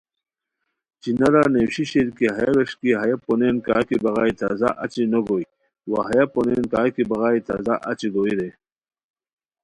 چنارا 1.03 1.43
نیویشی 1.53 1.83
شیر 1.91 2.09
کی 2.17 2.25
ہیہ 2.37 2.51
ویݰکی 2.55 2.91
ہیہ 2.99 3.15
پونین 3.25 3.55
کاکی 3.65 3.97
بغائے 4.03 4.31
تازہ 4.39 4.69
اچی 4.83 5.03
نو 5.11 5.19
گوئے، 5.27 5.45
وا 5.91 5.99
ہیہ 6.09 6.25
پونین 6.33 6.63
کاکی 6.73 7.03
بغائے 7.09 7.39
تازہ 7.47 7.75
اچی 7.89 8.07
گوئے 8.13 8.33
رے 8.39 8.49